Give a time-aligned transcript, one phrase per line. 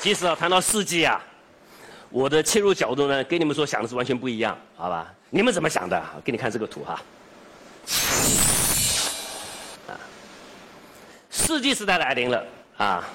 [0.00, 1.22] 其实啊，谈到四 G 啊，
[2.08, 5.12] 我的切入角度呢，跟你们所想的是完全不一样，好吧？
[5.28, 6.02] 你们怎么想的？
[6.24, 7.02] 给你看这个图哈。
[9.88, 9.92] 啊，
[11.28, 12.42] 四 G 时代来临了
[12.78, 13.06] 啊，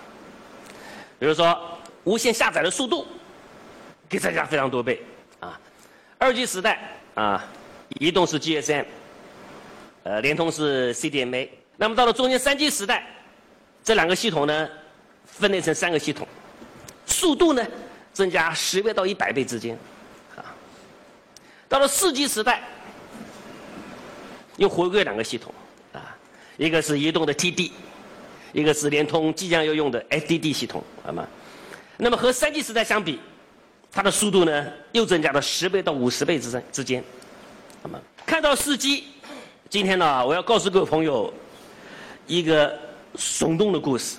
[1.17, 1.59] 比如说
[2.03, 3.07] 无线下载的速度，
[4.07, 5.03] 可以增加非常多倍
[5.39, 5.59] 啊。
[6.19, 6.79] 二 G 时代
[7.15, 7.43] 啊，
[7.99, 8.85] 移动是 GSM，
[10.03, 11.49] 呃，联通是 CDMA。
[11.77, 13.07] 那么到了中间三 G 时代，
[13.83, 14.69] 这两个系统呢，
[15.25, 16.27] 分裂成三个系统。
[17.25, 17.67] 速度呢，
[18.13, 19.75] 增加十倍到一百倍之间，
[20.35, 20.45] 啊，
[21.67, 22.61] 到了四 G 时代，
[24.57, 25.51] 又回归两个系统，
[25.91, 26.15] 啊，
[26.55, 27.71] 一个是移动的 TD，
[28.53, 31.27] 一个是联通即将要用的 SDD 系统，好吗？
[31.97, 33.19] 那么和三 G 时代相比，
[33.91, 37.03] 它的速度呢又增加了十倍到五十倍之之之间，
[37.81, 37.99] 好吗？
[38.23, 39.05] 看到四 G，
[39.67, 41.33] 今天呢，我要告诉各位朋友
[42.27, 42.79] 一个
[43.15, 44.17] 耸动的故事，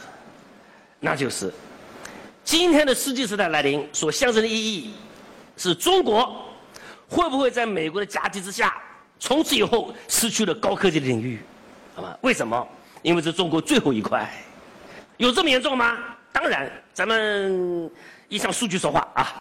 [0.98, 1.54] 那就是。
[2.46, 4.94] 今天的世纪时代来临，所象征的意义，
[5.56, 6.48] 是中国
[7.08, 8.72] 会不会在美国的夹击之下，
[9.18, 11.40] 从此以后失去了高科技的领域？
[11.96, 12.16] 好吗？
[12.20, 12.66] 为什么？
[13.02, 14.30] 因为是中国最后一块，
[15.16, 15.98] 有这么严重吗？
[16.30, 17.90] 当然，咱们
[18.28, 19.34] 一向数据说话啊。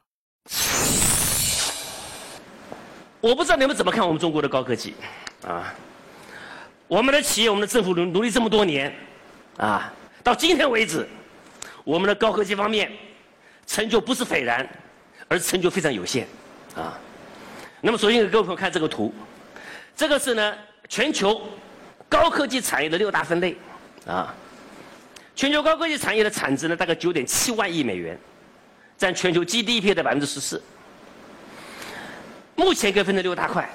[3.22, 4.96] 我不知道你们怎么看我们中国的高科技，
[5.48, 5.72] 啊，
[6.88, 8.92] 我们的企业、我们的政府努努力这么多年，
[9.58, 11.08] 啊，到今天为止。
[11.86, 12.92] 我们的高科技方面
[13.66, 14.68] 成就不是斐然，
[15.30, 16.28] 而成就非常有限，
[16.76, 17.00] 啊。
[17.80, 19.14] 那么首先给各位朋友看这个图，
[19.96, 20.58] 这个是呢
[20.90, 21.40] 全球
[22.10, 23.56] 高科技产业的六大分类，
[24.08, 24.34] 啊。
[25.36, 28.18] 全球高科技产业的产值呢大概九点七万亿美元，
[28.98, 30.62] 占全球 GDP 的百分之十四。
[32.56, 33.70] 目前可以分成六大块，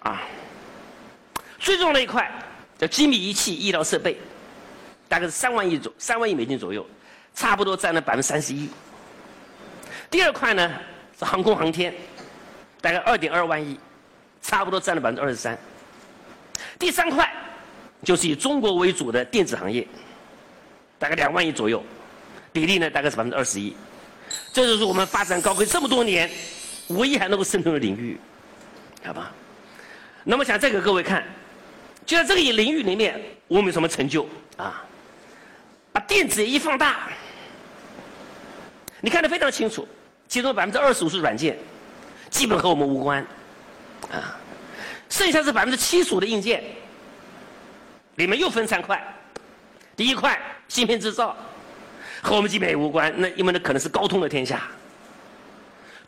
[0.00, 0.22] 啊。
[1.58, 2.30] 最重要的一块
[2.78, 4.18] 叫精密仪器、医疗设备，
[5.08, 6.86] 大概是三万亿左三万亿美金左右。
[7.36, 8.68] 差不多占了百分之三十一。
[10.10, 10.72] 第二块呢
[11.18, 11.94] 是航空航天，
[12.80, 13.78] 大概二点二万亿，
[14.40, 15.56] 差不多占了百分之二十三。
[16.78, 17.30] 第三块
[18.02, 19.86] 就是以中国为主的电子行业，
[20.98, 21.82] 大概两万亿左右，
[22.52, 23.76] 比例呢大概是百分之二十一。
[24.52, 26.28] 这就是我们发展高科技这么多年
[26.88, 28.18] 唯一还能够渗透的领域，
[29.04, 29.30] 好吧？
[30.24, 31.22] 那么想再给各位看，
[32.06, 34.82] 就在这个领域里面，我们有什么成就啊？
[35.92, 37.08] 把电子一放大。
[39.06, 39.86] 你看得非常清楚，
[40.26, 41.56] 其中百分之二十五是软件，
[42.28, 43.24] 基本和我们无关，
[44.10, 44.34] 啊，
[45.08, 46.64] 剩下是百分之七十五的硬件，
[48.16, 49.00] 里面又分三块，
[49.94, 51.36] 第一块芯片制造，
[52.20, 54.62] 和我们基本也无关，那因为那可能是高通的天下。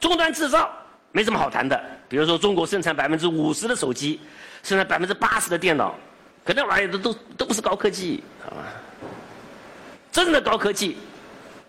[0.01, 0.69] 终端制造
[1.13, 4.19] 没什么好谈的，比如说中国生产百分之五十的手机，
[4.65, 5.95] 生产百分之八十的电脑，
[6.45, 8.65] 可那玩意儿都都都不是高科技，好吧？
[10.11, 10.97] 真正的高科技。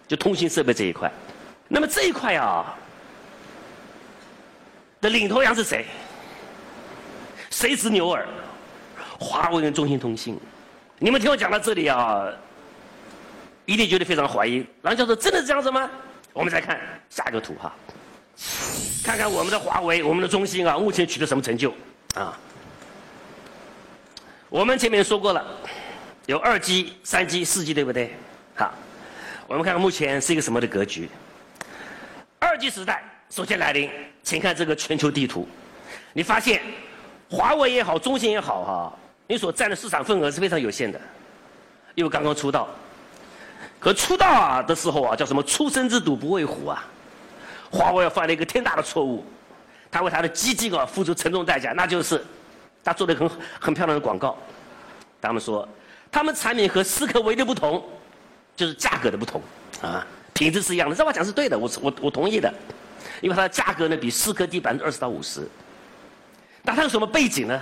[0.09, 1.09] 就通信设备这一块，
[1.67, 2.75] 那么这一块啊
[4.99, 5.85] 的领头羊是谁？
[7.51, 8.27] 谁是牛耳？
[9.19, 10.35] 华为跟中兴通信。
[10.97, 12.27] 你们听我讲到这里啊，
[13.65, 14.65] 一定觉得非常怀疑。
[14.81, 15.87] 郎教授真的是这样子吗？
[16.33, 16.79] 我们再看
[17.11, 17.71] 下一个图哈，
[19.03, 21.71] 看看我们的华为、我们的中兴啊，目前取得什么成就
[22.15, 22.35] 啊？
[24.49, 25.45] 我们前面说过了，
[26.25, 28.15] 有二 G、三 G、四 G，对不对？
[28.55, 28.73] 好。
[29.49, 31.09] 我们看看目前是一个什么的格局？
[32.37, 33.89] 二 G 时代首先来临，
[34.21, 35.47] 请看这个全球地图，
[36.13, 36.61] 你发现
[37.31, 38.93] 华为也好，中兴也好，哈，
[39.25, 41.01] 你所占的市场份额是非常有限的，
[41.95, 42.69] 因为刚刚出道。
[43.79, 46.85] 可出道啊的时候啊，叫什么“初生之犊不畏虎”啊？
[47.71, 49.25] 华为犯了一个天大的错误，
[49.89, 52.23] 他为他的基金啊付出沉重代价，那就是
[52.83, 53.27] 他做了很
[53.59, 54.37] 很漂亮的广告。
[55.19, 55.67] 他们说，
[56.11, 57.83] 他们产品和思科唯一的不同。
[58.59, 59.41] 就是价格的不同，
[59.81, 60.93] 啊，品质是一样的。
[60.93, 62.53] 这话讲是对的，我我我同意的，
[63.21, 65.47] 因为它的价格呢比思科低百分之二十到五十。
[66.61, 67.61] 那它有什么背景呢？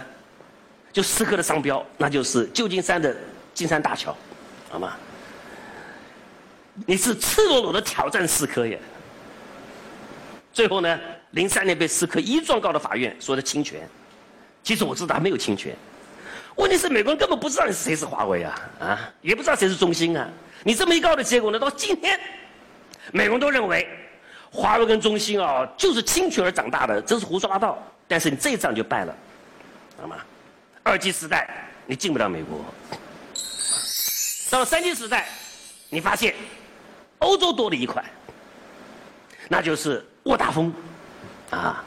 [0.92, 3.16] 就思科的商标，那就是旧金山的
[3.54, 4.18] 金山大桥，
[4.72, 4.98] 好吗？
[6.88, 8.80] 你是赤裸裸的挑战思科耶。
[10.52, 11.00] 最后呢，
[11.32, 13.88] 零三年被思科一状告到法院，说的侵权。
[14.64, 15.76] 其实我知道他没有侵权，
[16.56, 20.28] 问题是美国人根本不知道你是谁是华为啊，啊，也不知道谁是中兴啊。
[20.64, 21.58] 你这么一告的结果呢？
[21.58, 22.20] 到今天，
[23.12, 23.88] 美国人都认为
[24.52, 27.78] 华为跟中兴啊就是侵权而长大的，真是胡说八道。
[28.08, 29.16] 但是你这一仗就败了，
[29.96, 30.16] 知道吗？
[30.84, 31.50] 二 G 时代
[31.86, 32.60] 你进不了美国，
[34.50, 35.28] 到了三 G 时代，
[35.90, 36.34] 你发现
[37.20, 38.04] 欧洲多了一块，
[39.50, 40.74] 那就是沃达丰
[41.50, 41.84] 啊。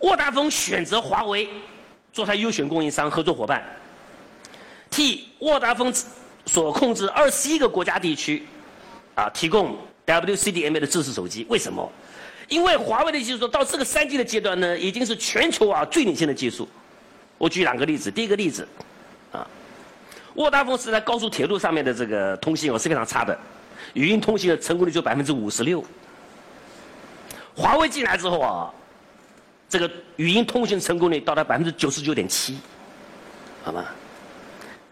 [0.00, 1.48] 沃达丰选择华为
[2.12, 3.62] 做他优选供应商、合作伙伴。
[4.92, 5.92] 替沃达丰
[6.46, 8.44] 所控制二十一个国家地区
[9.16, 11.44] 啊提供 WCDMA 的智识手机。
[11.48, 11.90] 为什么？
[12.48, 16.68] 因为华为的技术到这个三 G 的阶段呢，已经是全球啊最领先的技术。
[17.38, 18.68] 我举两个例子，第一个例子，
[19.32, 19.46] 啊，
[20.34, 23.36] 沃达丰是在高速铁路上面的这个通信是非常差的，
[23.94, 25.82] 语音通信的成功率就百分之五十六。
[27.56, 28.70] 华为进来之后啊，
[29.68, 32.58] 这个语音通讯成功率到达百分之九十九点七，
[33.62, 33.86] 好吗？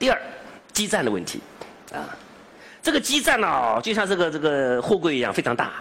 [0.00, 0.20] 第二，
[0.72, 1.40] 基站的问题，
[1.92, 2.08] 啊，
[2.82, 5.74] 这个基站呢，就像这个这个货柜一样非常大，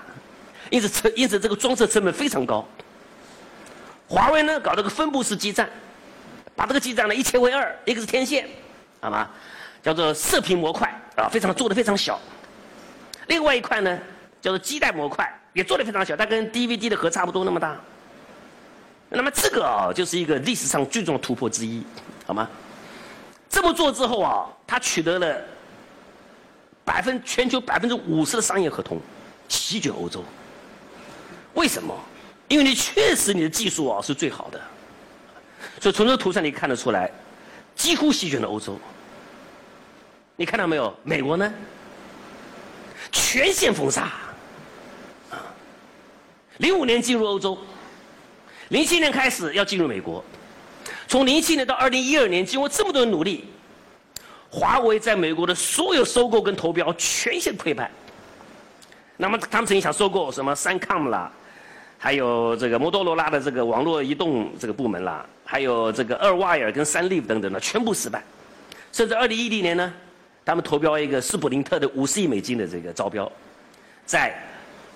[0.70, 2.68] 因此成因此这个装设成本非常高。
[4.08, 5.70] 华为呢搞这个分布式基站，
[6.56, 8.48] 把这个基站呢一切为二，一个是天线，
[9.00, 9.28] 好吗？
[9.82, 12.20] 叫做射频模块啊，非常做的非常小。
[13.28, 13.98] 另外一块呢
[14.42, 15.34] 叫做基带模块。
[15.52, 17.76] 也做的非常小，它跟 DVD 的盒差不多那么大。
[19.10, 21.84] 那么这个啊，就是一个历史上最重要的突破之一，
[22.28, 22.48] 好吗？
[23.60, 25.42] 这么做之后啊，他取得了
[26.86, 28.98] 百分全球百分之五十的商业合同，
[29.50, 30.24] 席卷欧洲。
[31.56, 31.94] 为什么？
[32.48, 34.62] 因为你确实你的技术啊是最好的，
[35.82, 37.12] 所以从这图上你看得出来，
[37.76, 38.80] 几乎席卷了欧洲。
[40.38, 40.96] 你看到没有？
[41.04, 41.54] 美国呢？
[43.12, 44.04] 全线封杀
[45.32, 45.44] 啊。
[46.60, 47.58] 零五年进入欧洲，
[48.70, 50.24] 零七年开始要进入美国，
[51.10, 53.46] 从零七年到二零一二年，经过这么多努力，
[54.52, 57.90] 华为在美国的所有收购跟投标全线溃败。
[59.18, 61.32] 那么他们曾经想收购什么三 com 啦，
[61.98, 68.24] 还有这个摩托罗拉的这个网络移动这个部门啦，还有这个二 wire 跟三 live 等等的，全部失败。
[68.92, 69.92] 甚至二零一零年呢，
[70.46, 73.30] 他们投标一个斯普林特的五十亿美金的这个招标，
[74.06, 74.40] 在。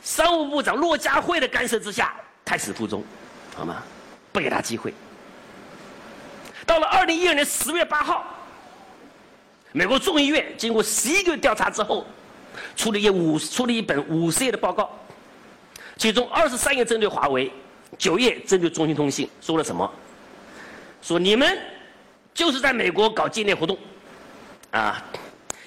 [0.03, 2.13] 商务部长骆家辉的干涉之下，
[2.43, 3.01] 胎死腹中，
[3.55, 3.81] 好吗？
[4.33, 4.93] 不给他机会。
[6.65, 8.25] 到了二零一二年十月八号，
[9.71, 12.05] 美国众议院经过十一个月调查之后，
[12.75, 14.89] 出了一五出了一本五十页的报告，
[15.97, 17.51] 其中二十三页针对华为，
[17.97, 19.89] 九页针对中兴通信，说了什么？
[21.01, 21.59] 说你们
[22.33, 23.77] 就是在美国搞间谍活动，
[24.71, 25.03] 啊，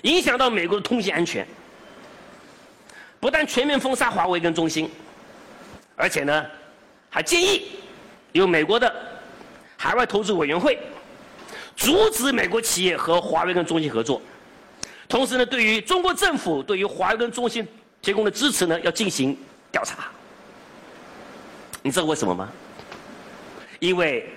[0.03, 1.47] 影响到美国的通信安全。
[3.19, 4.91] 不但全面封杀华为跟中兴，
[5.97, 6.47] 而且呢，
[7.11, 7.71] 还建议
[8.33, 8.95] 由美国的
[9.87, 10.77] 海外投资委员会
[11.77, 14.21] 阻止美国企业和华为跟中兴合作。
[15.09, 17.65] 同时呢，对于中国政府对于华为跟中兴
[18.03, 19.39] 提供的支持呢，要进行
[19.71, 20.09] 调查。
[21.83, 22.49] 你知道为什么吗？
[23.79, 24.29] 因为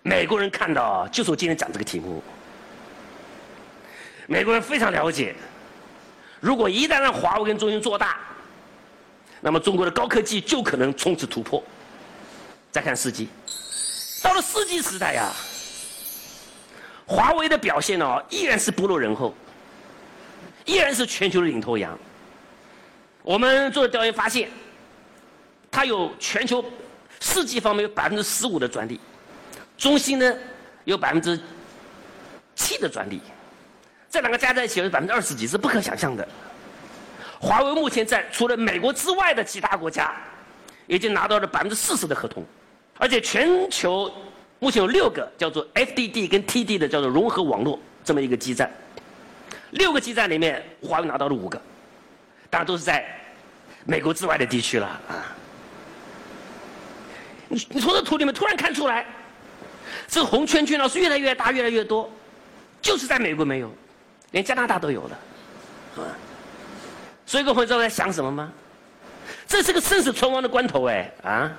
[0.00, 2.22] 美国人看到，就是我今天讲这个题目，
[4.26, 5.34] 美国人非常了解。
[6.40, 8.18] 如果一旦让华为跟中兴做大，
[9.42, 11.62] 那么中国的高科技就可能从此突破。
[12.70, 13.28] 再看四 G，
[14.22, 15.30] 到了四 G 时代呀，
[17.06, 19.34] 华为的表现呢依然是不落人后，
[20.64, 21.96] 依然是全球的领头羊。
[23.22, 24.48] 我们做的调研发现，
[25.70, 26.64] 它有全球
[27.20, 29.00] 四 G 方面有百分之十五的专利，
[29.76, 30.34] 中兴呢
[30.84, 31.38] 有百分之
[32.54, 33.20] 七的专利。
[34.08, 36.26] 这两个加在一起是百分之二十几，是不可想象的。
[37.38, 40.14] 华为目前在除了美国之外的其他国家，
[40.86, 42.42] 已经拿到了百分之四十的合同，
[42.98, 44.10] 而且全球
[44.58, 48.70] 目前有六个叫做 FDD 跟 TD 的叫做融合网络这么一个基站，
[49.72, 51.60] 六个基站里面华为拿到了五个，
[52.48, 53.04] 当然都是在
[53.84, 55.36] 美国之外的地区了啊。
[57.48, 59.06] 你你从这图里面突然看出来，
[60.08, 62.10] 这个红圈圈呢是越来越大越来越多，
[62.80, 63.70] 就是在美国没有。
[64.32, 65.18] 连加拿大都有了，
[65.96, 66.02] 啊！
[67.24, 68.52] 所以各位知道在想什么吗？
[69.46, 71.52] 这是个生死存亡的关头哎啊！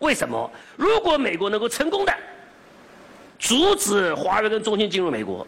[0.00, 0.50] 为什么？
[0.76, 2.12] 如果美国能够成功的
[3.38, 5.46] 阻止华为跟中兴进入美国，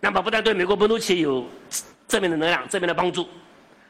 [0.00, 1.44] 那么不但对美国本土企业有
[2.06, 3.28] 正面的能量、正面的帮助，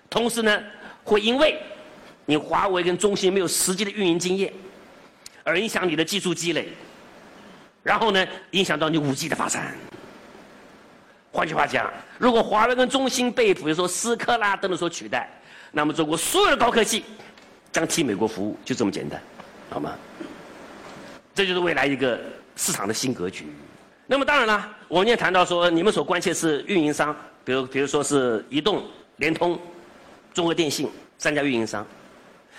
[0.08, 0.62] 同时呢，
[1.04, 1.58] 会因为
[2.26, 4.52] 你华为跟中兴没有实际的运营经验，
[5.42, 6.68] 而影响你的技术积累，
[7.82, 9.74] 然后呢，影响到你五 G 的发展。
[11.32, 15.30] 换句话讲，如果华为跟中兴被比如说思科啦等等所取代，
[15.72, 17.04] 那么中国所有的高科技
[17.72, 19.20] 将替美国服务，就这么简单，
[19.70, 19.94] 好吗？
[21.34, 22.18] 这就是未来一个
[22.56, 23.46] 市场的新格局。
[24.06, 28.84] 那么当然了，我们也谈到说，你们所关切是运营商，比如比如说是移动、
[29.16, 29.58] 联通、
[30.34, 31.86] 中国电信三家运营商，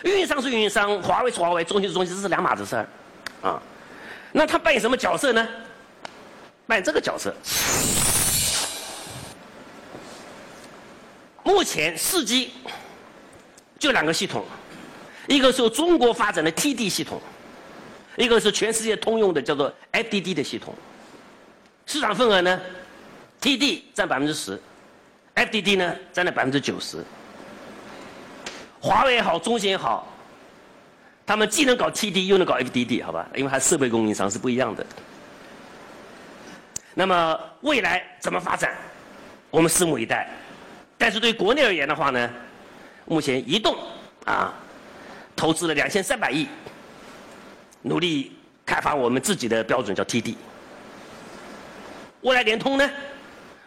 [0.03, 2.87] 运营商是运营商，华为是华为，中兴是中兴，这是两码子事儿，
[3.41, 3.61] 啊，
[4.31, 5.45] 那他扮演什么角色呢？
[6.65, 7.35] 扮演这个角色。
[11.43, 12.51] 目前四 G
[13.77, 14.45] 就两个系统，
[15.27, 17.21] 一个是中国发展的 TD 系统，
[18.15, 20.73] 一个是全世界通用的叫做 FDD 的系统。
[21.85, 22.59] 市场份额呢
[23.41, 24.59] ，TD 占百分之十
[25.35, 27.03] FDD 呢占了百分之九十。
[28.79, 30.11] 华为也好，中兴也好，
[31.25, 33.27] 他们既能搞 TD 又能搞 FDD，好吧？
[33.35, 34.85] 因为它设备供应商是不一样的。
[36.93, 38.75] 那么未来怎么发展，
[39.49, 40.29] 我们拭目以待。
[40.97, 42.29] 但是对国内而言的话呢，
[43.05, 43.77] 目前移动
[44.25, 44.53] 啊
[45.41, 46.47] 投资了两千三百亿，
[47.81, 50.35] 努力开发我们自己的标准叫 TD。
[52.21, 52.87] 未来联通呢，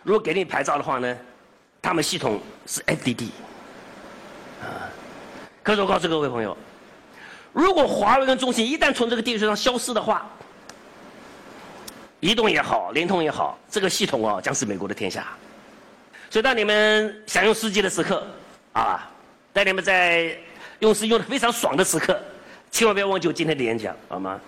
[0.04, 1.18] 如果给你牌照的话呢，
[1.82, 3.30] 他们系统是 FDD。
[4.62, 4.86] 啊。
[5.64, 6.56] 可是我告诉各位朋友，
[7.52, 10.30] 如果华为跟中兴一旦从这个地球上消失的话，
[12.20, 15.26] 移动也好，联通也好，这个系统啊将是美国的天下。
[16.30, 18.24] 所以当你们享用四 G 的时刻，
[18.74, 19.10] 啊，
[19.52, 20.38] 当你们在
[20.80, 22.20] 用是用的非常爽的时刻，
[22.70, 24.40] 千万不要忘记我今天的演讲，好吗？